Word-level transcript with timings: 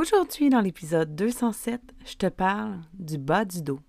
Aujourd'hui, 0.00 0.48
dans 0.48 0.62
l'épisode 0.62 1.14
207, 1.14 1.78
je 2.06 2.14
te 2.14 2.26
parle 2.26 2.78
du 2.94 3.18
bas 3.18 3.44
du 3.44 3.60
dos. 3.60 3.80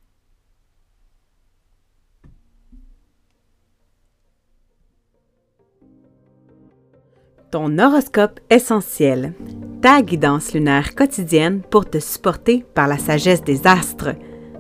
Ton 7.50 7.78
horoscope 7.80 8.42
essentiel, 8.50 9.34
ta 9.82 10.02
guidance 10.02 10.54
lunaire 10.54 10.96
quotidienne 10.96 11.62
pour 11.62 11.90
te 11.90 12.00
supporter 12.00 12.66
par 12.74 12.90
la 12.90 12.98
sagesse 12.98 13.46
des 13.46 13.66
astres. 13.66 14.14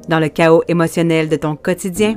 Dans 0.07 0.21
le 0.21 0.29
chaos 0.29 0.63
émotionnel 0.70 1.27
de 1.27 1.36
ton 1.36 1.57
quotidien, 1.57 2.15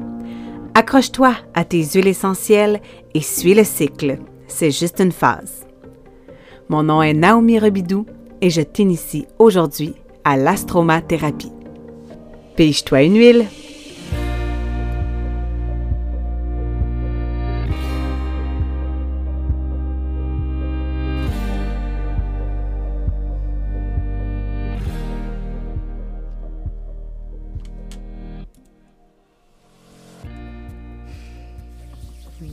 accroche-toi 0.75 1.35
à 1.55 1.65
tes 1.65 1.83
huiles 1.83 2.07
essentielles 2.07 2.81
et 3.15 3.21
suis 3.21 3.55
le 3.55 3.65
cycle. 3.65 4.21
C'est 4.47 4.71
juste 4.71 5.01
une 5.01 5.11
phase. 5.11 5.67
Mon 6.69 6.85
nom 6.85 7.03
est 7.03 7.15
Naomi 7.15 7.59
Rebidou 7.59 8.07
et 8.41 8.51
je 8.51 8.61
t'initie 8.61 9.27
aujourd'hui 9.39 9.95
à 10.25 10.37
l'astromathérapie. 10.37 11.53
Pige-toi 12.57 13.03
une 13.03 13.17
huile. 13.17 13.47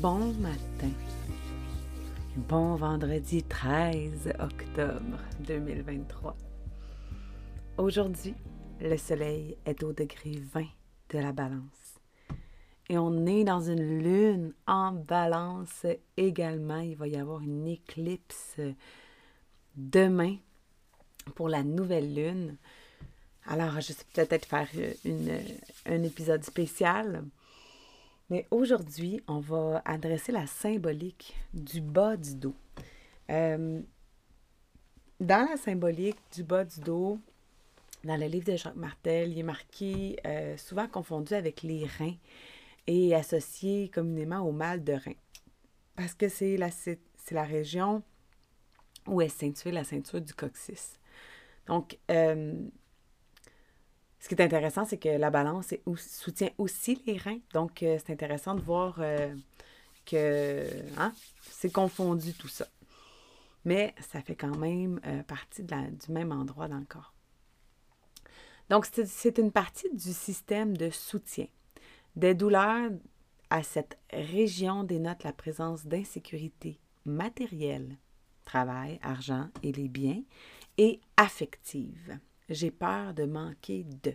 Bon 0.02 0.34
matin. 0.42 0.90
Bon 2.38 2.76
vendredi 2.76 3.44
13 3.44 4.32
octobre 4.40 5.18
2023. 5.42 6.34
Aujourd'hui, 7.78 8.34
le 8.80 8.96
soleil 8.96 9.58
est 9.66 9.84
au 9.84 9.92
degré 9.92 10.40
20 10.54 10.64
de 11.10 11.20
la 11.20 11.34
balance. 11.34 12.00
Et 12.88 12.98
on 12.98 13.26
est 13.26 13.44
dans 13.44 13.60
une 13.60 14.00
lune 14.00 14.54
en 14.66 14.94
balance 14.94 15.86
également. 16.16 16.80
Il 16.80 16.96
va 16.96 17.10
y 17.10 17.18
avoir 17.18 17.42
une 17.42 17.68
éclipse 17.68 18.56
demain 19.76 20.38
pour 21.36 21.50
la 21.50 21.64
nouvelle 21.64 22.16
lune. 22.16 22.56
Alors, 23.46 23.76
je 23.82 23.92
sais 23.92 24.06
peut-être 24.14 24.46
faire 24.46 24.70
un 25.86 26.04
épisode 26.04 26.46
spécial 26.46 27.26
mais 28.32 28.48
aujourd'hui, 28.50 29.22
on 29.28 29.40
va 29.40 29.82
adresser 29.84 30.32
la 30.32 30.48
symbolique 30.48 31.36
du 31.54 31.82
bas 31.82 32.16
du 32.16 32.34
dos. 32.34 32.56
Euh, 33.30 33.82
dans 35.20 35.50
la 35.50 35.58
symbolique 35.58 36.18
du 36.34 36.46
bas 36.46 36.64
du 36.64 36.80
dos, 36.80 37.20
dans 38.06 38.16
le 38.16 38.28
livre 38.28 38.54
de 38.54 38.56
Jacques 38.56 38.78
Martel, 38.78 39.34
il 39.34 39.40
est 39.40 39.44
marqué 39.44 40.16
euh, 40.26 40.56
souvent 40.56 40.88
confondu 40.88 41.34
avec 41.34 41.62
les 41.62 41.86
reins 41.86 42.16
et 42.88 43.14
associé 43.14 43.90
communément 43.90 44.40
au 44.40 44.54
mal 44.54 44.82
de 44.82 44.94
rein. 44.94 45.16
Parce 45.98 46.14
que 46.14 46.30
c'est 46.30 46.56
la, 46.56 47.44
région 47.44 48.02
où 49.08 49.22
est 49.22 49.28
ceinturée 49.28 49.74
la 49.74 49.84
ceinture 49.84 50.22
du 50.22 50.34
coccyx. 50.34 50.98
Donc, 51.68 52.00
euh, 52.10 52.56
ce 54.22 54.28
qui 54.28 54.36
est 54.36 54.42
intéressant, 54.42 54.86
c'est 54.86 55.00
que 55.00 55.10
la 55.10 55.32
balance 55.32 55.74
soutient 55.98 56.52
aussi 56.60 57.02
les 57.08 57.18
reins. 57.18 57.40
Donc, 57.54 57.82
euh, 57.82 57.98
c'est 57.98 58.14
intéressant 58.14 58.54
de 58.54 58.62
voir 58.62 58.98
euh, 59.00 59.36
que 60.06 60.64
hein, 60.98 61.12
c'est 61.50 61.72
confondu 61.72 62.34
tout 62.34 62.48
ça. 62.48 62.68
Mais 63.66 63.96
ça 64.12 64.22
fait 64.22 64.36
quand 64.36 64.56
même 64.56 65.02
euh, 65.08 65.24
partie 65.24 65.64
du 65.64 66.12
même 66.12 66.32
endroit 66.32 66.68
dans 66.68 66.78
le 66.78 66.86
corps. 66.86 67.16
Donc, 68.70 68.86
c'est 68.86 69.40
une 69.40 69.52
partie 69.52 69.90
du 69.92 70.14
système 70.14 70.78
de 70.78 70.92
soutien. 70.92 71.48
Des 72.16 72.36
douleurs 72.36 72.92
à 73.50 73.64
cette 73.64 73.98
région 74.14 74.84
dénotent 74.84 75.24
la 75.24 75.34
présence 75.34 75.88
d'insécurité 75.88 76.80
matérielle, 77.06 77.98
travail, 78.46 79.00
argent 79.02 79.50
et 79.64 79.72
les 79.72 79.90
biens, 79.90 80.22
et 80.78 81.02
affective 81.18 82.20
j'ai 82.52 82.72
peur 82.72 83.14
de 83.14 83.26
manquer 83.26 83.86
de. 84.04 84.14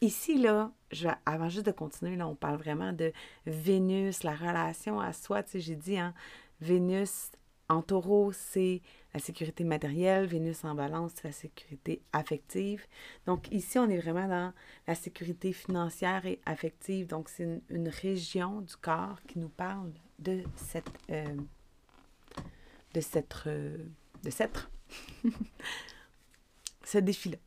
ici, 0.00 0.38
là, 0.38 0.72
je, 0.90 1.08
avant 1.26 1.48
juste 1.48 1.66
de 1.66 1.72
continuer, 1.72 2.16
là, 2.16 2.26
on 2.26 2.34
parle 2.34 2.56
vraiment 2.56 2.92
de 2.92 3.12
Vénus, 3.46 4.22
la 4.22 4.34
relation 4.34 5.00
à 5.00 5.12
soi. 5.12 5.42
Tu 5.42 5.52
sais, 5.52 5.60
j'ai 5.60 5.76
dit, 5.76 5.98
hein, 5.98 6.14
Vénus 6.60 7.30
en 7.68 7.82
taureau, 7.82 8.32
c'est 8.32 8.82
la 9.12 9.20
sécurité 9.20 9.64
matérielle. 9.64 10.26
Vénus 10.26 10.64
en 10.64 10.74
balance, 10.74 11.12
c'est 11.14 11.28
la 11.28 11.32
sécurité 11.32 12.02
affective. 12.12 12.86
Donc 13.26 13.50
ici, 13.52 13.78
on 13.78 13.88
est 13.88 13.98
vraiment 13.98 14.28
dans 14.28 14.52
la 14.86 14.94
sécurité 14.94 15.52
financière 15.52 16.26
et 16.26 16.40
affective. 16.44 17.06
Donc 17.06 17.28
c'est 17.28 17.60
une, 17.70 17.88
région 17.88 18.60
du 18.60 18.76
corps 18.76 19.22
qui 19.26 19.38
nous 19.38 19.48
parle 19.48 19.92
de 20.18 20.42
cette... 20.56 20.90
Euh, 21.10 21.36
de 22.92 23.00
cette... 23.00 23.34
Euh, 23.46 23.78
de 24.22 24.30
cette... 24.30 24.68
ce 26.84 26.98
défi-là, 26.98 27.38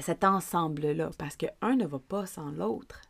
cet 0.00 0.24
ensemble-là, 0.24 1.10
parce 1.18 1.36
qu'un 1.36 1.76
ne 1.76 1.86
va 1.86 1.98
pas 1.98 2.26
sans 2.26 2.50
l'autre. 2.50 3.00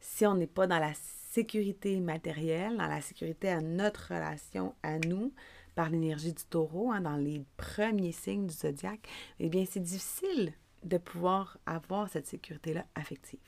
Si 0.00 0.26
on 0.26 0.34
n'est 0.34 0.46
pas 0.46 0.66
dans 0.66 0.78
la 0.78 0.92
sécurité 1.30 2.00
matérielle, 2.00 2.76
dans 2.76 2.86
la 2.86 3.00
sécurité 3.00 3.48
à 3.48 3.60
notre 3.60 4.14
relation 4.14 4.74
à 4.82 4.98
nous, 4.98 5.32
par 5.74 5.90
l'énergie 5.90 6.32
du 6.32 6.44
taureau, 6.44 6.90
hein, 6.90 7.02
dans 7.02 7.16
les 7.16 7.44
premiers 7.56 8.12
signes 8.12 8.46
du 8.46 8.54
zodiaque, 8.54 9.08
eh 9.38 9.48
bien, 9.48 9.64
c'est 9.68 9.80
difficile 9.80 10.52
de 10.84 10.98
pouvoir 10.98 11.58
avoir 11.66 12.08
cette 12.08 12.26
sécurité-là 12.26 12.86
affective. 12.94 13.40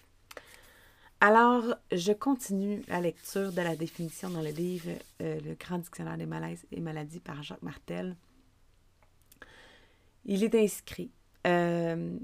Alors, 1.21 1.65
je 1.91 2.13
continue 2.13 2.83
la 2.87 3.01
lecture 3.01 3.53
de 3.53 3.61
la 3.61 3.75
définition 3.75 4.31
dans 4.31 4.43
le 4.43 4.51
livre 4.51 4.91
euh, 5.21 5.41
Le 5.41 5.55
Grand 5.55 5.79
Dictionnaire 5.79 6.17
des 6.17 6.27
malaises 6.27 6.65
et 6.71 6.81
maladies 6.81 7.19
par 7.19 7.43
Jacques 7.43 7.63
Martel. 7.63 8.15
Il 10.25 10.45
est 10.45 10.55
inscrit 10.55 11.11
euh, 11.47 12.19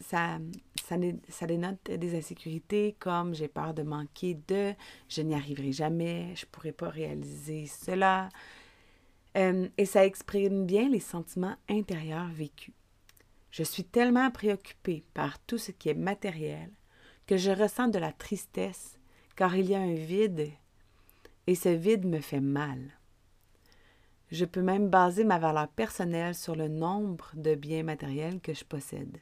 ça, 0.00 0.38
ça, 0.84 1.46
dénote 1.46 1.90
des 1.90 2.16
insécurités 2.16 2.96
comme 2.98 3.34
j'ai 3.34 3.48
peur 3.48 3.74
de 3.74 3.82
manquer 3.82 4.38
de, 4.46 4.72
je 5.08 5.22
n'y 5.22 5.34
arriverai 5.34 5.72
jamais, 5.72 6.34
je 6.36 6.46
ne 6.46 6.50
pourrai 6.50 6.72
pas 6.72 6.88
réaliser 6.88 7.66
cela. 7.66 8.28
Euh, 9.36 9.68
et 9.76 9.84
ça 9.84 10.06
exprime 10.06 10.66
bien 10.66 10.88
les 10.88 11.00
sentiments 11.00 11.56
intérieurs 11.68 12.28
vécus. 12.28 12.74
Je 13.50 13.62
suis 13.62 13.84
tellement 13.84 14.30
préoccupée 14.30 15.04
par 15.14 15.38
tout 15.40 15.58
ce 15.58 15.72
qui 15.72 15.88
est 15.88 15.94
matériel 15.94 16.70
que 17.26 17.36
je 17.36 17.50
ressens 17.50 17.88
de 17.88 17.98
la 17.98 18.12
tristesse 18.12 18.98
car 19.34 19.56
il 19.56 19.66
y 19.66 19.74
a 19.74 19.80
un 19.80 19.94
vide 19.94 20.50
et 21.46 21.54
ce 21.54 21.68
vide 21.68 22.06
me 22.06 22.20
fait 22.20 22.40
mal. 22.40 22.95
Je 24.32 24.44
peux 24.44 24.62
même 24.62 24.88
baser 24.88 25.22
ma 25.22 25.38
valeur 25.38 25.68
personnelle 25.68 26.34
sur 26.34 26.56
le 26.56 26.66
nombre 26.66 27.30
de 27.34 27.54
biens 27.54 27.84
matériels 27.84 28.40
que 28.40 28.54
je 28.54 28.64
possède. 28.64 29.18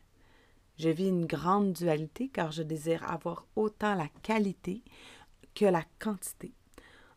Je 0.78 0.88
vis 0.88 1.08
une 1.08 1.26
grande 1.26 1.74
dualité 1.74 2.28
car 2.28 2.52
je 2.52 2.62
désire 2.62 3.08
avoir 3.10 3.46
autant 3.54 3.94
la 3.94 4.08
qualité 4.22 4.82
que 5.54 5.66
la 5.66 5.84
quantité, 6.00 6.52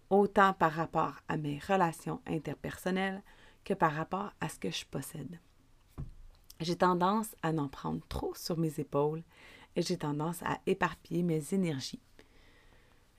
autant 0.10 0.54
par 0.54 0.74
rapport 0.74 1.16
à 1.30 1.38
mes 1.38 1.60
relations 1.66 2.22
interpersonnelles 2.28 3.24
que 3.64 3.74
par 3.74 3.94
rapport 3.94 4.34
à 4.42 4.50
ce 4.50 4.60
que 4.60 4.70
je 4.70 4.86
possède. 4.86 5.40
J'ai 6.60 6.76
tendance 6.76 7.36
à 7.42 7.54
n'en 7.54 7.70
prendre 7.70 8.06
trop 8.10 8.36
sur 8.36 8.58
mes 8.58 8.80
épaules 8.80 9.24
et 9.76 9.82
j'ai 9.82 9.98
tendance 9.98 10.44
à 10.44 10.60
éparpiller 10.66 11.24
mes 11.24 11.54
énergies. 11.54 12.02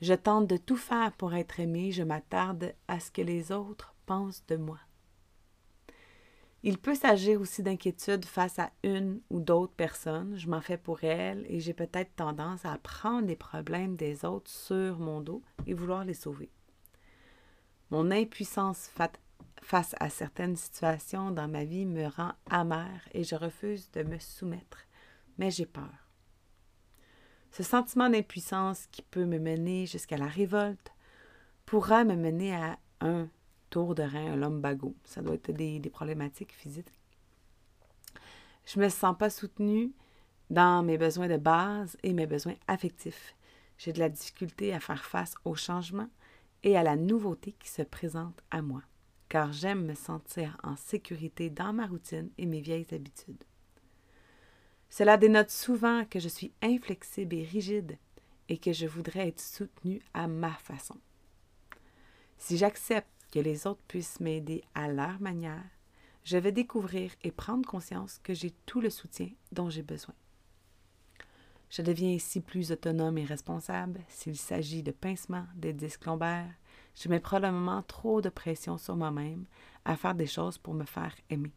Je 0.03 0.15
tente 0.15 0.47
de 0.47 0.57
tout 0.59 0.77
faire 0.77 1.13
pour 1.13 1.35
être 1.35 1.59
aimé, 1.59 1.91
je 1.91 2.03
m'attarde 2.03 2.75
à 2.87 3.01
ce 3.01 3.11
que 3.11 3.23
les 3.23 3.51
autres 3.51 3.95
de 4.49 4.57
moi. 4.57 4.79
Il 6.63 6.79
peut 6.79 6.95
s'agir 6.95 7.41
aussi 7.41 7.63
d'inquiétude 7.63 8.25
face 8.25 8.59
à 8.59 8.71
une 8.83 9.21
ou 9.31 9.41
d'autres 9.41 9.75
personnes. 9.75 10.37
Je 10.37 10.49
m'en 10.49 10.61
fais 10.61 10.79
pour 10.79 11.05
elles 11.05 11.45
et 11.49 11.61
j'ai 11.61 11.75
peut-être 11.75 12.17
tendance 12.17 12.65
à 12.65 12.77
prendre 12.79 13.29
les 13.29 13.37
problèmes 13.37 13.97
des 13.97 14.25
autres 14.25 14.51
sur 14.51 14.99
mon 14.99 15.21
dos 15.21 15.43
et 15.67 15.75
vouloir 15.75 16.05
les 16.05 16.15
sauver. 16.15 16.51
Mon 17.91 18.11
impuissance 18.11 18.91
face 19.63 19.95
à 20.01 20.11
certaines 20.11 20.57
situations 20.57 21.31
dans 21.31 21.49
ma 21.49 21.65
vie 21.65 21.87
me 21.87 22.07
rend 22.07 22.33
amère 22.51 23.09
et 23.13 23.25
je 23.25 23.37
refuse 23.37 23.91
de 23.93 24.03
me 24.03 24.19
soumettre, 24.19 24.85
mais 25.39 25.51
j'ai 25.51 25.67
peur. 25.67 26.09
Ce 27.53 27.63
sentiment 27.63 28.11
d'impuissance 28.11 28.87
qui 28.91 29.03
peut 29.03 29.25
me 29.25 29.39
mener 29.39 29.87
jusqu'à 29.87 30.17
la 30.19 30.27
révolte 30.27 30.93
pourra 31.67 32.05
me 32.05 32.15
mener 32.15 32.55
à 32.55 32.79
un 33.01 33.29
tour 33.71 33.95
de 33.95 34.03
rein, 34.03 34.33
un 34.33 34.37
lumbago. 34.37 34.95
Ça 35.05 35.23
doit 35.23 35.35
être 35.35 35.53
des, 35.53 35.81
problématiques 35.91 36.53
physiques. 36.53 36.93
Je 38.67 38.79
ne 38.79 38.85
me 38.85 38.89
sens 38.89 39.17
pas 39.17 39.31
soutenue 39.31 39.93
dans 40.51 40.83
mes 40.83 40.99
besoins 40.99 41.29
de 41.29 41.37
base 41.37 41.97
et 42.03 42.13
mes 42.13 42.27
besoins 42.27 42.57
affectifs. 42.67 43.35
J'ai 43.79 43.93
de 43.93 43.99
la 43.99 44.09
difficulté 44.09 44.75
à 44.75 44.81
faire 44.81 45.05
face 45.05 45.35
au 45.45 45.55
changement 45.55 46.09
et 46.63 46.77
à 46.77 46.83
la 46.83 46.97
nouveauté 46.97 47.53
qui 47.53 47.69
se 47.69 47.83
présente 47.83 48.43
à 48.51 48.63
moi. 48.63 48.83
car 49.29 49.53
j'aime 49.53 49.85
me 49.85 49.95
sentir 49.95 50.57
en 50.63 50.75
sécurité 50.77 51.51
dans 51.51 51.75
ma 51.75 51.87
routine 51.87 52.31
et 52.39 52.47
mes 52.47 52.63
vieilles 52.63 52.87
habitudes. 52.93 53.45
Cela 54.89 55.19
dénote 55.19 55.51
souvent 55.51 56.07
que 56.07 56.19
je 56.19 56.29
suis 56.29 56.53
inflexible 56.63 57.35
et 57.35 57.45
rigide 57.45 57.99
et 58.49 58.57
que 58.57 58.73
je 58.73 58.87
voudrais 58.87 59.29
être 59.29 59.41
soutenue 59.41 60.01
à 60.15 60.27
ma 60.29 60.53
façon. 60.53 60.97
Si 62.39 62.57
j'accepte 62.57 63.09
que 63.31 63.39
les 63.39 63.67
autres 63.67 63.83
puissent 63.89 64.21
m'aider 64.21 64.65
à 64.75 64.89
leur 64.89 65.21
manière, 65.21 65.65
je 66.25 66.37
vais 66.37 66.53
découvrir 66.53 67.13
et 67.23 67.31
prendre 67.31 67.67
conscience 67.67 68.21
que 68.23 68.35
j'ai 68.35 68.51
tout 68.67 68.81
le 68.81 68.91
soutien 68.91 69.31
dont 69.53 69.71
j'ai 69.71 69.83
besoin. 69.83 70.15
Je 71.71 71.83
deviens 71.83 72.15
ainsi 72.15 72.41
plus 72.41 72.73
autonome 72.73 73.19
et 73.19 73.25
responsable. 73.25 74.01
S'il 74.09 74.37
s'agit 74.37 74.83
de 74.83 74.91
pincements, 74.91 75.47
des 75.55 75.73
disques 75.73 76.07
lombaires, 76.07 76.55
je 76.95 77.09
mets 77.09 77.21
probablement 77.21 77.83
trop 77.83 78.21
de 78.21 78.29
pression 78.31 78.79
sur 78.79 78.97
moi-même 78.97 79.45
à 79.85 79.97
faire 79.97 80.15
des 80.15 80.27
choses 80.27 80.59
pour 80.59 80.75
me 80.75 80.85
faire 80.85 81.15
aimer. 81.31 81.53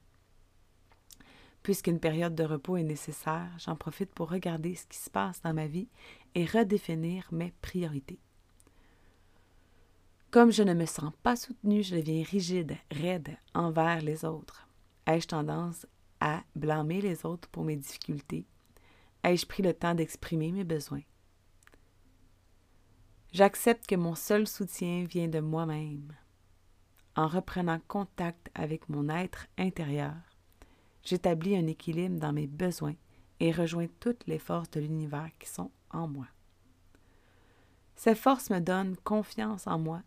Puisqu'une 1.64 2.00
période 2.00 2.36
de 2.36 2.44
repos 2.44 2.78
est 2.78 2.84
nécessaire, 2.84 3.50
j'en 3.60 3.76
profite 3.76 4.12
pour 4.14 4.30
regarder 4.30 4.76
ce 4.76 4.88
qui 4.88 4.98
se 4.98 5.10
passe 5.10 5.42
dans 5.42 5.54
ma 5.54 5.68
vie 5.68 5.88
et 6.34 6.46
redéfinir 6.46 7.28
mes 7.32 7.54
priorités. 7.62 8.20
Comme 10.32 10.54
je 10.54 10.64
ne 10.64 10.74
me 10.74 10.86
sens 10.86 11.12
pas 11.24 11.36
soutenue, 11.36 11.84
je 11.84 11.98
deviens 11.98 12.24
rigide, 12.24 12.78
raide 12.90 13.38
envers 13.54 14.00
les 14.00 14.24
autres. 14.24 14.66
Ai-je 15.06 15.28
tendance 15.28 15.86
à 16.22 16.42
blâmer 16.56 17.02
les 17.02 17.26
autres 17.26 17.50
pour 17.50 17.66
mes 17.66 17.76
difficultés? 17.76 18.46
Ai-je 19.26 19.46
pris 19.46 19.62
le 19.62 19.74
temps 19.74 19.94
d'exprimer 19.94 20.54
mes 20.54 20.64
besoins? 20.64 21.02
J'accepte 23.34 23.86
que 23.88 23.96
mon 23.96 24.16
seul 24.16 24.48
soutien 24.48 25.04
vient 25.04 25.28
de 25.28 25.42
moi-même. 25.42 26.14
En 27.18 27.28
reprenant 27.28 27.82
contact 27.90 28.50
avec 28.56 28.88
mon 28.88 29.10
être 29.10 29.48
intérieur, 29.58 30.16
j'établis 31.04 31.58
un 31.58 31.68
équilibre 31.68 32.20
dans 32.20 32.32
mes 32.32 32.48
besoins 32.48 32.96
et 33.42 33.52
rejoins 33.52 33.88
toutes 34.00 34.26
les 34.28 34.40
forces 34.40 34.72
de 34.72 34.80
l'univers 34.80 35.30
qui 35.40 35.50
sont 35.50 35.72
en 35.90 36.08
moi. 36.08 36.28
Ces 37.98 38.16
forces 38.16 38.50
me 38.50 38.60
donnent 38.60 38.96
confiance 39.04 39.68
en 39.68 39.78
moi 39.78 40.02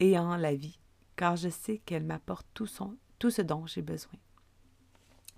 et 0.00 0.18
en 0.18 0.36
la 0.36 0.54
vie, 0.54 0.78
car 1.16 1.36
je 1.36 1.48
sais 1.48 1.78
qu'elles 1.78 2.04
m'apportent 2.04 2.48
tout, 2.54 2.68
tout 3.18 3.30
ce 3.30 3.42
dont 3.42 3.66
j'ai 3.66 3.82
besoin, 3.82 4.18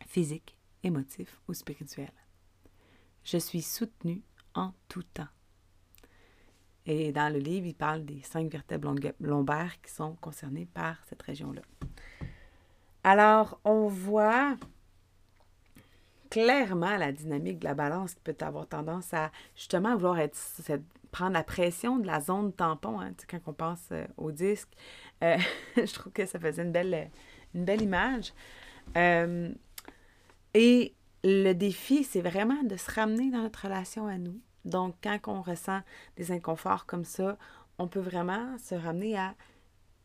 physique, 0.06 0.56
émotif 0.82 1.40
ou 1.48 1.54
spirituel. 1.54 2.12
Je 3.24 3.38
suis 3.38 3.62
soutenue 3.62 4.22
en 4.54 4.72
tout 4.88 5.02
temps. 5.02 5.28
Et 6.86 7.12
dans 7.12 7.32
le 7.32 7.38
livre, 7.38 7.66
il 7.66 7.74
parle 7.74 8.04
des 8.04 8.22
cinq 8.22 8.50
vertèbres 8.50 8.94
lombaires 9.20 9.80
qui 9.80 9.92
sont 9.92 10.16
concernées 10.16 10.66
par 10.66 11.04
cette 11.04 11.22
région-là. 11.22 11.62
Alors, 13.04 13.60
on 13.64 13.86
voit 13.86 14.56
clairement 16.30 16.96
la 16.96 17.12
dynamique 17.12 17.58
de 17.58 17.64
la 17.64 17.74
balance 17.74 18.14
qui 18.14 18.20
peut 18.22 18.36
avoir 18.40 18.66
tendance 18.66 19.12
à 19.12 19.30
justement 19.56 19.96
vouloir 19.96 20.18
être, 20.20 20.38
prendre 21.10 21.32
la 21.32 21.42
pression 21.42 21.98
de 21.98 22.06
la 22.06 22.20
zone 22.20 22.52
tampon, 22.52 23.00
hein, 23.00 23.12
quand 23.28 23.40
on 23.46 23.52
pense 23.52 23.88
euh, 23.92 24.06
au 24.16 24.30
disque. 24.30 24.68
Euh, 25.22 25.36
je 25.76 25.92
trouve 25.92 26.12
que 26.12 26.24
ça 26.26 26.38
faisait 26.38 26.62
une 26.62 26.72
belle, 26.72 27.10
une 27.54 27.64
belle 27.64 27.82
image. 27.82 28.32
Euh, 28.96 29.52
et 30.54 30.94
le 31.24 31.52
défi, 31.52 32.04
c'est 32.04 32.22
vraiment 32.22 32.62
de 32.62 32.76
se 32.76 32.90
ramener 32.90 33.30
dans 33.30 33.42
notre 33.42 33.64
relation 33.64 34.06
à 34.06 34.16
nous. 34.16 34.40
Donc, 34.64 34.94
quand 35.02 35.18
on 35.26 35.42
ressent 35.42 35.80
des 36.16 36.32
inconforts 36.32 36.86
comme 36.86 37.04
ça, 37.04 37.36
on 37.78 37.88
peut 37.88 38.00
vraiment 38.00 38.56
se 38.58 38.74
ramener 38.74 39.16
à 39.18 39.34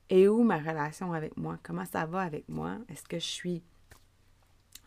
et 0.09 0.27
où 0.27 0.43
ma 0.43 0.57
relation 0.57 1.13
avec 1.13 1.35
moi? 1.37 1.57
Comment 1.63 1.85
ça 1.85 2.05
va 2.05 2.21
avec 2.21 2.47
moi? 2.47 2.77
Est-ce 2.89 3.03
que 3.03 3.17
je 3.17 3.25
suis 3.25 3.63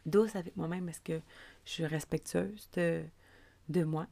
douce 0.08 0.36
avec 0.36 0.56
moi-même? 0.56 0.88
Est-ce 0.88 1.00
que 1.00 1.20
je 1.64 1.70
suis 1.70 1.86
respectueuse 1.86 2.68
de, 2.74 3.04
de 3.68 3.84
moi? 3.84 4.06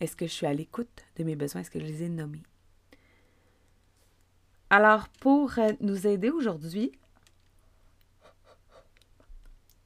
Est-ce 0.00 0.16
que 0.16 0.26
je 0.26 0.32
suis 0.32 0.46
à 0.46 0.54
l'écoute 0.54 1.04
de 1.16 1.24
mes 1.24 1.36
besoins? 1.36 1.60
Est-ce 1.60 1.70
que 1.70 1.78
je 1.78 1.84
les 1.84 2.02
ai 2.04 2.08
nommés? 2.08 2.42
Alors, 4.70 5.08
pour 5.08 5.58
euh, 5.58 5.72
nous 5.80 6.06
aider 6.06 6.30
aujourd'hui, 6.30 6.92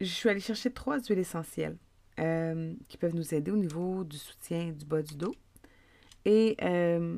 je 0.00 0.06
suis 0.06 0.28
allée 0.28 0.40
chercher 0.40 0.70
trois 0.70 1.00
huiles 1.00 1.18
essentielles 1.18 1.76
euh, 2.20 2.74
qui 2.88 2.98
peuvent 2.98 3.14
nous 3.14 3.34
aider 3.34 3.50
au 3.50 3.56
niveau 3.56 4.04
du 4.04 4.18
soutien 4.18 4.72
du 4.72 4.84
bas 4.84 5.02
du 5.02 5.16
dos. 5.16 5.34
Et 6.26 6.56
euh, 6.62 7.16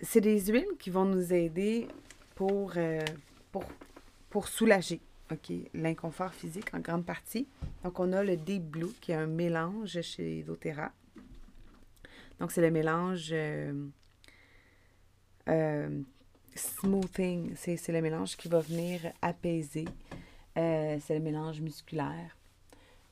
c'est 0.00 0.20
des 0.20 0.46
huiles 0.46 0.76
qui 0.78 0.90
vont 0.90 1.04
nous 1.04 1.32
aider 1.32 1.88
pour, 2.34 2.74
pour, 3.52 3.64
pour 4.36 4.48
soulager 4.48 5.00
l'inconfort 5.72 6.34
physique 6.34 6.74
en 6.74 6.80
grande 6.80 7.06
partie. 7.06 7.48
Donc, 7.82 7.98
on 8.00 8.12
a 8.12 8.22
le 8.22 8.36
Deep 8.36 8.64
Blue 8.64 8.92
qui 9.00 9.12
est 9.12 9.14
un 9.14 9.26
mélange 9.26 9.98
chez 10.02 10.42
doTERRA. 10.42 10.92
Donc, 12.38 12.52
c'est 12.52 12.60
le 12.60 12.70
mélange 12.70 13.34
smoothing. 16.54 17.54
C'est 17.56 17.88
le 17.88 18.02
mélange 18.02 18.36
qui 18.36 18.48
va 18.48 18.60
venir 18.60 19.10
apaiser. 19.22 19.86
c'est 20.54 21.00
le 21.14 21.20
mélange 21.20 21.62
musculaire. 21.62 22.36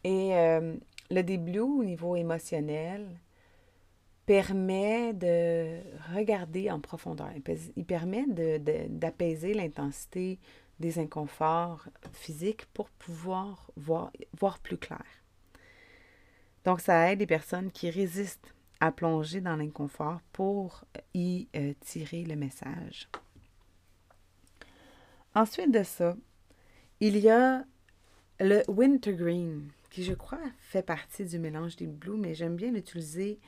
Et 0.05 0.35
euh, 0.35 0.77
le 1.11 1.23
début 1.23 1.61
au 1.61 1.83
niveau 1.83 2.17
émotionnel 2.17 3.19
permet 4.27 5.15
de 5.15 5.79
regarder 6.15 6.71
en 6.71 6.81
profondeur. 6.81 7.31
Il 7.77 7.87
permet 7.87 8.27
d'apaiser 8.91 9.55
l'intensité 9.55 10.39
des 10.81 10.99
inconforts 10.99 11.87
physiques 12.13 12.67
pour 12.67 12.91
pouvoir 12.91 13.71
voir, 13.77 14.59
plus 14.63 14.79
clair. 14.79 15.05
Donc, 16.65 16.81
ça 16.81 17.11
aide 17.11 17.21
les 17.21 17.27
personnes 17.27 17.71
qui 17.71 17.91
résistent 17.91 18.55
à 18.81 18.91
plonger 18.91 19.41
dans 19.41 19.57
l'inconfort 19.57 20.21
pour 20.33 20.85
y 21.15 21.49
euh, 21.57 21.75
tirer 21.81 22.25
le 22.25 22.37
message. 22.37 23.09
Ensuite 25.35 25.73
de 25.73 25.83
ça, 25.83 26.17
il 27.01 27.19
y 27.19 27.29
a 27.29 27.65
le 28.41 28.63
wintergreen 28.69 29.71
qui, 29.91 30.05
je 30.05 30.15
crois, 30.15 30.41
fait 30.59 30.83
partie 30.83 31.25
du 31.25 31.39
mélange 31.39 31.77
des 31.77 31.87
blues, 31.87 32.19
mais 32.19 32.35
j'aime 32.35 32.57
bien 32.57 32.71
l'utiliser 32.71 33.39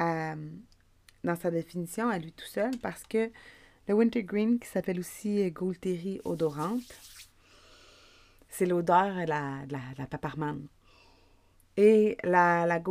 euh, 0.00 0.34
dans 1.22 1.36
sa 1.36 1.50
définition 1.50 2.08
à 2.08 2.18
lui 2.18 2.32
tout 2.32 2.46
seul 2.46 2.76
parce 2.78 3.02
que 3.04 3.30
le 3.86 3.94
wintergreen, 3.94 4.58
qui 4.58 4.68
s'appelle 4.68 4.98
aussi 4.98 5.50
Gaulterie 5.50 6.20
odorante, 6.24 6.82
c'est 8.48 8.66
l'odeur 8.66 9.14
de 9.14 9.28
la, 9.28 9.64
la. 9.68 9.80
Et 11.76 12.16
la, 12.22 12.66
la 12.66 12.82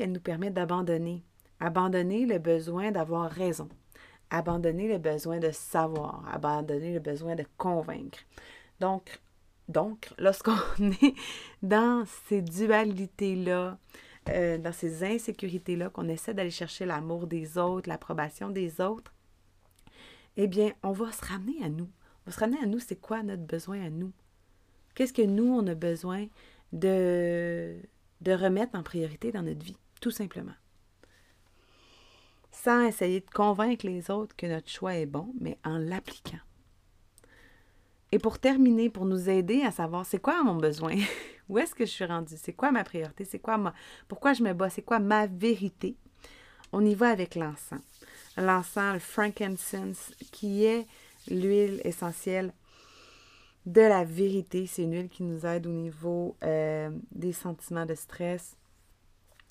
elle 0.00 0.12
nous 0.12 0.20
permet 0.20 0.50
d'abandonner. 0.50 1.22
Abandonner 1.60 2.26
le 2.26 2.38
besoin 2.38 2.90
d'avoir 2.90 3.30
raison. 3.30 3.68
Abandonner 4.30 4.88
le 4.88 4.98
besoin 4.98 5.38
de 5.38 5.50
savoir. 5.50 6.24
Abandonner 6.32 6.94
le 6.94 7.00
besoin 7.00 7.34
de 7.34 7.44
convaincre. 7.56 8.18
Donc, 8.80 9.20
donc, 9.68 10.10
lorsqu'on 10.18 10.56
est 11.02 11.14
dans 11.62 12.04
ces 12.26 12.42
dualités-là, 12.42 13.78
euh, 14.30 14.58
dans 14.58 14.72
ces 14.72 15.04
insécurités-là, 15.04 15.90
qu'on 15.90 16.08
essaie 16.08 16.34
d'aller 16.34 16.50
chercher 16.50 16.86
l'amour 16.86 17.26
des 17.26 17.56
autres, 17.58 17.88
l'approbation 17.88 18.50
des 18.50 18.80
autres, 18.80 19.13
eh 20.36 20.46
bien, 20.46 20.72
on 20.82 20.92
va 20.92 21.12
se 21.12 21.24
ramener 21.24 21.62
à 21.62 21.68
nous. 21.68 21.88
On 22.26 22.30
va 22.30 22.32
se 22.32 22.40
ramener 22.40 22.60
à 22.62 22.66
nous, 22.66 22.78
c'est 22.78 23.00
quoi 23.00 23.22
notre 23.22 23.42
besoin 23.42 23.84
à 23.84 23.90
nous? 23.90 24.12
Qu'est-ce 24.94 25.12
que 25.12 25.22
nous, 25.22 25.52
on 25.52 25.66
a 25.66 25.74
besoin 25.74 26.26
de, 26.72 27.76
de 28.20 28.32
remettre 28.32 28.76
en 28.76 28.82
priorité 28.82 29.32
dans 29.32 29.42
notre 29.42 29.64
vie, 29.64 29.76
tout 30.00 30.10
simplement? 30.10 30.54
Sans 32.50 32.82
essayer 32.82 33.20
de 33.20 33.30
convaincre 33.30 33.86
les 33.86 34.10
autres 34.10 34.34
que 34.36 34.46
notre 34.46 34.70
choix 34.70 34.94
est 34.94 35.06
bon, 35.06 35.32
mais 35.40 35.58
en 35.64 35.78
l'appliquant. 35.78 36.38
Et 38.14 38.18
pour 38.20 38.38
terminer, 38.38 38.90
pour 38.90 39.06
nous 39.06 39.28
aider 39.28 39.62
à 39.62 39.72
savoir 39.72 40.06
c'est 40.06 40.20
quoi 40.20 40.42
mon 40.44 40.54
besoin, 40.54 40.94
où 41.48 41.58
est-ce 41.58 41.74
que 41.74 41.84
je 41.84 41.90
suis 41.90 42.04
rendue, 42.04 42.36
c'est 42.36 42.52
quoi 42.52 42.70
ma 42.70 42.84
priorité, 42.84 43.24
c'est 43.24 43.40
quoi 43.40 43.58
ma, 43.58 43.74
pourquoi 44.06 44.32
je 44.34 44.42
me 44.44 44.52
bats, 44.52 44.70
c'est 44.70 44.82
quoi 44.82 45.00
ma 45.00 45.26
vérité, 45.26 45.96
on 46.72 46.84
y 46.84 46.94
va 46.94 47.08
avec 47.08 47.34
l'encens. 47.34 47.80
L'encens, 48.36 48.94
le 48.94 48.98
frankincense, 48.98 50.12
qui 50.32 50.64
est 50.64 50.86
l'huile 51.28 51.80
essentielle 51.84 52.52
de 53.66 53.80
la 53.80 54.04
vérité. 54.04 54.66
C'est 54.66 54.82
une 54.82 54.94
huile 54.94 55.08
qui 55.08 55.22
nous 55.22 55.46
aide 55.46 55.66
au 55.66 55.72
niveau 55.72 56.36
euh, 56.44 56.90
des 57.12 57.32
sentiments 57.32 57.86
de 57.86 57.94
stress. 57.94 58.56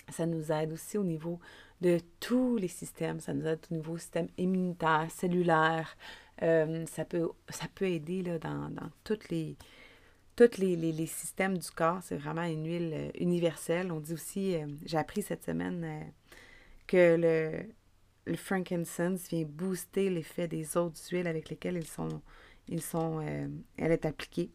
Ça 0.09 0.25
nous 0.25 0.51
aide 0.51 0.73
aussi 0.73 0.97
au 0.97 1.03
niveau 1.03 1.39
de 1.81 1.99
tous 2.19 2.57
les 2.57 2.67
systèmes. 2.67 3.19
Ça 3.19 3.33
nous 3.33 3.45
aide 3.45 3.59
au 3.71 3.75
niveau 3.75 3.97
système 3.97 4.27
immunitaire, 4.37 5.07
cellulaire, 5.09 5.95
euh, 6.41 6.85
ça, 6.87 7.05
peut, 7.05 7.29
ça 7.49 7.65
peut 7.73 7.85
aider 7.85 8.21
là, 8.21 8.37
dans, 8.39 8.69
dans 8.69 8.89
les, 9.29 9.55
tous 10.35 10.57
les, 10.57 10.75
les, 10.75 11.07
systèmes 11.07 11.57
du 11.57 11.71
corps. 11.71 11.99
C'est 12.03 12.17
vraiment 12.17 12.43
une 12.43 12.65
huile 12.65 12.91
euh, 12.93 13.09
universelle. 13.19 13.91
On 13.91 13.99
dit 13.99 14.13
aussi, 14.13 14.55
j'ai 14.85 14.97
appris 14.97 15.21
cette 15.21 15.43
semaine 15.43 16.11
que 16.85 17.15
le, 17.17 17.65
le 18.25 18.35
frankincense 18.35 19.27
vient 19.29 19.43
booster 19.43 20.09
l'effet 20.09 20.47
des 20.47 20.77
autres 20.77 20.99
huiles 21.11 21.27
avec 21.27 21.49
lesquelles 21.49 21.77
ils 21.77 21.87
sont, 21.87 22.21
ils 22.67 22.81
euh, 22.95 23.47
elle 23.77 23.91
est 23.91 24.05
appliquée. 24.05 24.49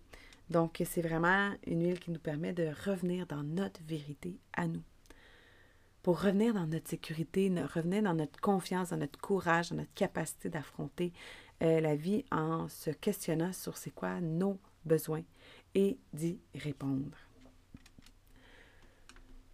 Donc, 0.50 0.82
c'est 0.86 1.02
vraiment 1.02 1.52
une 1.66 1.84
huile 1.84 2.00
qui 2.00 2.10
nous 2.10 2.18
permet 2.18 2.54
de 2.54 2.70
revenir 2.86 3.26
dans 3.26 3.42
notre 3.42 3.82
vérité 3.82 4.38
à 4.54 4.66
nous. 4.66 4.82
Pour 6.02 6.22
revenir 6.22 6.54
dans 6.54 6.66
notre 6.66 6.88
sécurité, 6.88 7.52
revenir 7.74 8.02
dans 8.02 8.14
notre 8.14 8.40
confiance, 8.40 8.90
dans 8.90 8.96
notre 8.96 9.20
courage, 9.20 9.70
dans 9.70 9.76
notre 9.76 9.92
capacité 9.92 10.48
d'affronter 10.48 11.12
euh, 11.62 11.80
la 11.80 11.96
vie 11.96 12.24
en 12.30 12.68
se 12.68 12.90
questionnant 12.90 13.52
sur 13.52 13.76
c'est 13.76 13.90
quoi 13.90 14.20
nos 14.20 14.58
besoins 14.86 15.24
et 15.74 15.98
d'y 16.14 16.40
répondre. 16.54 17.18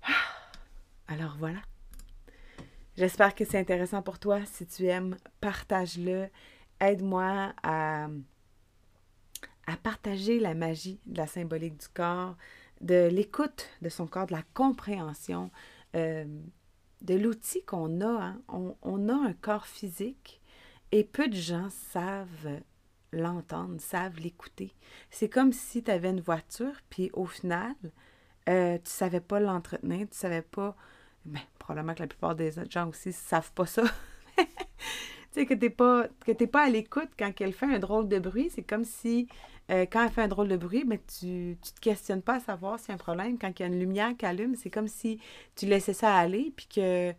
Ah! 0.03 0.13
Alors 1.09 1.37
voilà. 1.39 1.61
J'espère 2.97 3.35
que 3.35 3.45
c'est 3.45 3.59
intéressant 3.59 4.03
pour 4.03 4.19
toi. 4.19 4.41
Si 4.47 4.67
tu 4.67 4.87
aimes, 4.87 5.17
partage-le. 5.41 6.29
Aide-moi 6.81 7.53
à, 7.63 8.09
à 9.67 9.77
partager 9.77 10.39
la 10.39 10.55
magie 10.55 11.01
de 11.07 11.19
la 11.19 11.27
symbolique 11.27 11.81
du 11.81 11.89
corps, 11.89 12.37
de 12.81 13.09
l'écoute 13.11 13.69
de 13.83 13.89
son 13.89 14.07
corps, 14.07 14.27
de 14.27 14.33
la 14.33 14.43
compréhension, 14.55 15.51
euh, 15.97 16.25
de 17.01 17.15
l'outil 17.15 17.65
qu'on 17.65 18.01
a. 18.01 18.35
Hein. 18.49 18.75
On, 18.83 19.09
a 19.09 19.15
un 19.15 19.33
corps 19.33 19.67
physique 19.67 20.41
et 20.93 21.05
peu 21.05 21.29
de 21.29 21.37
gens 21.37 21.69
savent 21.71 22.61
l'entendre, 23.13 23.81
savent 23.81 24.19
l'écouter. 24.21 24.73
C'est 25.11 25.29
comme 25.29 25.53
si 25.53 25.83
tu 25.83 25.91
avais 25.91 26.11
une 26.11 26.21
voiture, 26.21 26.75
puis 26.91 27.11
au 27.13 27.27
final, 27.27 27.75
euh, 28.49 28.79
tu 28.79 28.91
savais 28.91 29.21
pas 29.21 29.41
l'entretenir, 29.41 30.07
tu 30.11 30.17
savais 30.17 30.43
pas 30.43 30.77
ben, 31.25 31.41
probablement 31.65 31.95
que 31.95 32.01
la 32.01 32.07
plupart 32.07 32.35
des 32.35 32.53
gens 32.71 32.89
aussi 32.89 33.09
ne 33.09 33.15
savent 33.15 33.53
pas 33.53 33.65
ça. 33.65 33.83
tu 34.37 34.45
sais, 35.31 35.47
que 35.47 35.55
tu 35.55 35.61
n'es 35.61 35.71
pas, 35.71 36.07
pas 36.53 36.65
à 36.65 36.69
l'écoute 36.69 37.09
quand 37.19 37.33
elle 37.41 37.55
fait 37.55 37.67
un 37.67 37.79
drôle 37.79 38.07
de 38.07 38.19
bruit. 38.19 38.51
C'est 38.55 38.63
comme 38.63 38.85
si, 38.85 39.29
euh, 39.71 39.87
quand 39.91 40.05
elle 40.05 40.11
fait 40.11 40.23
un 40.23 40.29
drôle 40.29 40.49
de 40.49 40.59
bruit, 40.59 40.85
ben, 40.85 40.99
tu 41.19 41.27
ne 41.27 41.55
te 41.55 41.81
questionnes 41.81 42.21
pas 42.21 42.35
à 42.35 42.41
savoir 42.41 42.79
s'il 42.79 42.91
y 42.91 42.93
a 42.93 42.95
un 42.95 42.99
problème. 42.99 43.39
Quand 43.39 43.51
il 43.59 43.63
y 43.63 43.65
a 43.65 43.69
une 43.69 43.79
lumière 43.79 44.15
qui 44.17 44.27
allume, 44.27 44.55
c'est 44.57 44.69
comme 44.69 44.89
si 44.89 45.19
tu 45.57 45.65
laissais 45.65 45.95
ça 45.95 46.15
aller, 46.15 46.53
puis 46.55 46.67
que 46.67 47.13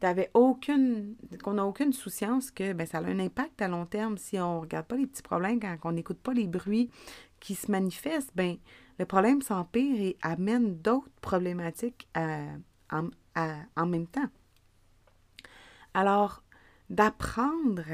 tu 0.00 0.06
aucune, 0.34 1.14
qu'on 1.42 1.54
n'a 1.54 1.66
aucune 1.66 1.92
souciance 1.92 2.50
que 2.50 2.72
ben, 2.72 2.86
ça 2.86 2.98
a 2.98 3.02
un 3.02 3.20
impact 3.20 3.60
à 3.60 3.68
long 3.68 3.84
terme 3.84 4.16
si 4.16 4.38
on 4.40 4.56
ne 4.56 4.60
regarde 4.60 4.86
pas 4.86 4.96
les 4.96 5.06
petits 5.06 5.22
problèmes, 5.22 5.60
quand 5.60 5.76
on 5.84 5.92
n'écoute 5.92 6.18
pas 6.18 6.32
les 6.32 6.46
bruits 6.46 6.90
qui 7.40 7.54
se 7.54 7.70
manifestent, 7.70 8.32
ben 8.34 8.56
le 8.98 9.04
problème 9.04 9.42
s'empire 9.42 10.00
et 10.00 10.16
amène 10.22 10.76
d'autres 10.76 11.10
problématiques 11.20 12.08
à, 12.14 12.40
en 13.34 13.86
même 13.86 14.06
temps. 14.06 14.28
Alors, 15.94 16.42
d'apprendre 16.90 17.84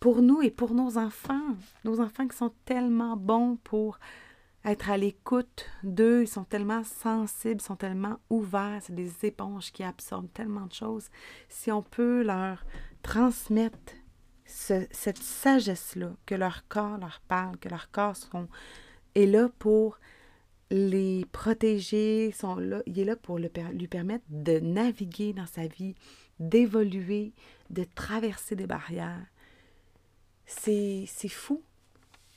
pour 0.00 0.22
nous 0.22 0.42
et 0.42 0.50
pour 0.50 0.74
nos 0.74 0.98
enfants, 0.98 1.56
nos 1.84 2.00
enfants 2.00 2.28
qui 2.28 2.36
sont 2.36 2.52
tellement 2.64 3.16
bons 3.16 3.56
pour 3.64 3.98
être 4.64 4.90
à 4.90 4.96
l'écoute 4.96 5.66
d'eux, 5.82 6.22
ils 6.22 6.28
sont 6.28 6.44
tellement 6.44 6.84
sensibles, 6.84 7.60
sont 7.60 7.76
tellement 7.76 8.18
ouverts, 8.30 8.80
c'est 8.82 8.94
des 8.94 9.12
éponges 9.26 9.72
qui 9.72 9.82
absorbent 9.82 10.32
tellement 10.32 10.66
de 10.66 10.72
choses. 10.72 11.08
Si 11.48 11.70
on 11.70 11.82
peut 11.82 12.22
leur 12.22 12.64
transmettre 13.02 13.92
cette 14.46 15.18
sagesse-là, 15.18 16.12
que 16.26 16.34
leur 16.34 16.66
corps 16.68 16.98
leur 16.98 17.20
parle, 17.28 17.58
que 17.58 17.68
leur 17.68 17.90
corps 17.90 18.16
sont, 18.16 18.48
est 19.14 19.26
là 19.26 19.48
pour 19.58 19.98
les 20.70 21.24
protéger, 21.32 22.32
sont 22.32 22.56
là, 22.56 22.82
il 22.86 22.98
est 22.98 23.04
là 23.04 23.16
pour 23.16 23.38
lui 23.38 23.88
permettre 23.88 24.24
de 24.28 24.58
naviguer 24.60 25.32
dans 25.32 25.46
sa 25.46 25.66
vie, 25.66 25.94
d'évoluer, 26.40 27.32
de 27.70 27.84
traverser 27.94 28.56
des 28.56 28.66
barrières. 28.66 29.26
C'est 30.46 31.06
fou 31.28 31.62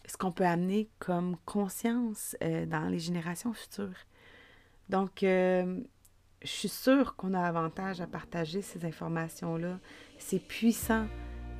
ce 0.07 0.15
qu'on 0.15 0.31
peut 0.31 0.46
amener 0.46 0.89
comme 1.00 1.36
conscience 1.46 2.36
euh, 2.41 2.65
dans 2.65 2.88
les 2.88 3.00
générations 3.00 3.53
futures. 3.53 4.05
Donc, 4.88 5.24
euh, 5.24 5.81
je 6.41 6.48
suis 6.48 6.69
sûre 6.69 7.15
qu'on 7.17 7.34
a 7.34 7.41
avantage 7.41 8.00
à 8.00 8.07
partager 8.07 8.62
ces 8.62 8.86
informations-là. 8.86 9.79
C'est 10.17 10.39
puissant, 10.39 11.07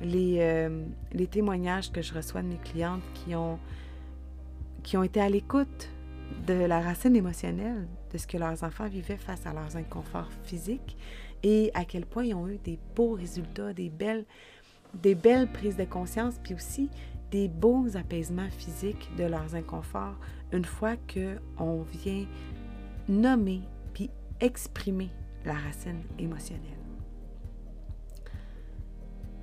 les, 0.00 0.38
euh, 0.40 0.86
les 1.12 1.26
témoignages 1.26 1.92
que 1.92 2.00
je 2.00 2.14
reçois 2.14 2.40
de 2.42 2.48
mes 2.48 2.58
clientes 2.58 3.02
qui 3.14 3.34
ont, 3.34 3.58
qui 4.82 4.96
ont 4.96 5.02
été 5.02 5.20
à 5.20 5.28
l'écoute 5.28 5.90
de 6.46 6.54
la 6.54 6.80
racine 6.80 7.16
émotionnelle 7.16 7.86
de 8.12 8.18
ce 8.18 8.26
que 8.26 8.36
leurs 8.36 8.62
enfants 8.64 8.88
vivaient 8.88 9.16
face 9.16 9.46
à 9.46 9.52
leurs 9.52 9.76
inconforts 9.76 10.30
physiques 10.44 10.96
et 11.42 11.70
à 11.74 11.84
quel 11.84 12.06
point 12.06 12.24
ils 12.24 12.34
ont 12.34 12.48
eu 12.48 12.58
des 12.58 12.78
beaux 12.96 13.12
résultats, 13.12 13.72
des 13.72 13.90
belles, 13.90 14.24
des 14.94 15.14
belles 15.14 15.50
prises 15.50 15.76
de 15.76 15.84
conscience, 15.84 16.40
puis 16.42 16.54
aussi 16.54 16.90
des 17.30 17.48
beaux 17.48 17.96
apaisements 17.96 18.48
physiques 18.50 19.10
de 19.16 19.24
leurs 19.24 19.54
inconforts 19.54 20.18
une 20.52 20.64
fois 20.64 20.96
qu'on 21.12 21.82
vient 21.82 22.26
nommer 23.08 23.60
puis 23.92 24.10
exprimer 24.40 25.10
la 25.44 25.54
racine 25.54 26.02
émotionnelle. 26.18 26.78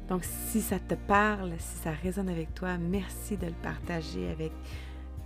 Donc, 0.10 0.24
si 0.24 0.62
ça 0.62 0.78
te 0.78 0.94
parle, 0.94 1.54
si 1.58 1.78
ça 1.78 1.92
résonne 1.92 2.30
avec 2.30 2.54
toi, 2.54 2.78
merci 2.78 3.38
de 3.38 3.48
le 3.48 3.56
partager 3.64 4.30
avec 4.30 4.52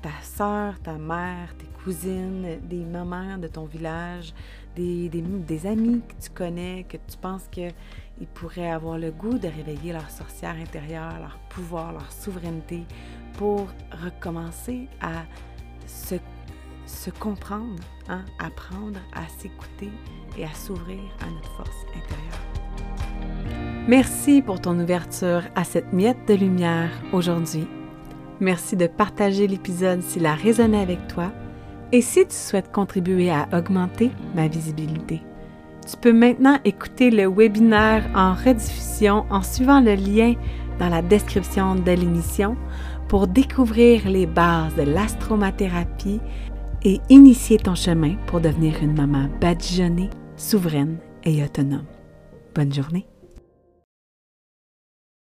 ta 0.02 0.12
soeur, 0.24 0.80
ta 0.82 0.94
mère, 0.94 1.56
tes 1.58 1.68
cousines, 1.84 2.60
des 2.64 2.84
mamans 2.86 3.38
de 3.38 3.48
ton 3.48 3.66
village, 3.66 4.34
des, 4.76 5.10
des, 5.10 5.66
amis 5.66 6.02
que 6.08 6.24
tu 6.24 6.30
connais, 6.30 6.86
que 6.88 6.98
tu 6.98 7.18
penses 7.20 7.48
qu'ils 7.52 7.74
pourraient 8.34 8.72
avoir 8.72 8.98
le 8.98 9.12
goût 9.12 9.38
de 9.38 9.48
réveiller 9.48 9.94
leur 9.94 10.10
sorcière 10.10 10.56
intérieure, 10.56 11.20
leur 11.20 11.38
pouvoir, 11.50 11.92
leur 11.92 12.12
souveraineté, 12.12 12.84
pour 13.34 13.68
recommencer 13.92 14.88
à 15.02 15.24
se, 15.86 16.16
se 16.86 17.10
comprendre, 17.10 17.84
hein, 18.08 18.24
apprendre 18.40 19.00
à 19.14 19.28
s'écouter 19.28 19.92
et 20.38 20.46
à 20.46 20.54
s'ouvrir 20.54 21.04
à 21.22 21.30
notre 21.30 21.52
force 21.52 21.86
intérieure. 21.90 22.40
Merci 23.88 24.42
pour 24.42 24.62
ton 24.62 24.80
ouverture 24.80 25.42
à 25.56 25.64
cette 25.64 25.94
miette 25.94 26.28
de 26.28 26.36
lumière 26.36 26.92
aujourd'hui 27.12 27.68
Merci 28.40 28.76
de 28.78 28.88
partager 28.88 29.48
l'épisode 29.48 30.02
s'il 30.02 30.26
a 30.26 30.34
résonné 30.34 30.80
avec 30.80 31.08
toi 31.08 31.32
et 31.92 32.02
si 32.02 32.26
tu 32.26 32.36
souhaites 32.36 32.72
contribuer 32.72 33.32
à 33.32 33.48
augmenter 33.54 34.12
ma 34.36 34.48
visibilité. 34.48 35.22
Tu 35.90 35.98
peux 35.98 36.14
maintenant 36.14 36.58
écouter 36.66 37.10
le 37.10 37.28
webinaire 37.28 38.10
en 38.16 38.34
rediffusion 38.34 39.26
en 39.30 39.42
suivant 39.42 39.82
le 39.82 39.96
lien 39.96 40.36
dans 40.80 40.90
la 40.90 41.02
description 41.02 41.76
de 41.76 41.92
l'émission 41.92 42.56
pour 43.08 43.28
découvrir 43.28 44.08
les 44.08 44.28
bases 44.28 44.76
de 44.76 44.84
l'astromathérapie 44.84 46.22
et 46.84 47.02
initier 47.10 47.58
ton 47.58 47.76
chemin 47.76 48.16
pour 48.28 48.40
devenir 48.40 48.76
une 48.82 48.96
maman 48.96 49.28
badigeonnée, 49.42 50.10
souveraine 50.38 50.98
et 51.24 51.44
autonome. 51.44 51.86
Bonne 52.56 52.74
journée! 52.74 53.08